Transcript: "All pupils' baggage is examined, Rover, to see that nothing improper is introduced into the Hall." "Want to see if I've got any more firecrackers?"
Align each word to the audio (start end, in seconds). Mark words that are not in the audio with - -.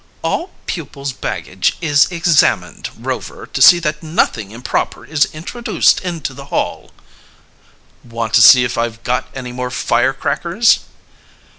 "All 0.23 0.49
pupils' 0.65 1.13
baggage 1.13 1.77
is 1.79 2.11
examined, 2.11 2.89
Rover, 2.97 3.45
to 3.45 3.61
see 3.61 3.77
that 3.81 4.01
nothing 4.01 4.49
improper 4.49 5.05
is 5.05 5.25
introduced 5.25 5.99
into 5.99 6.33
the 6.33 6.45
Hall." 6.45 6.89
"Want 8.03 8.33
to 8.33 8.41
see 8.41 8.63
if 8.63 8.79
I've 8.79 9.03
got 9.03 9.27
any 9.35 9.51
more 9.51 9.69
firecrackers?" 9.69 10.79